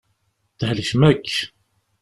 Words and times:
Thelkem 0.59 1.01
akk. 1.11 1.29